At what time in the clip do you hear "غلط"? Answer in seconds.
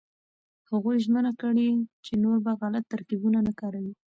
2.61-2.83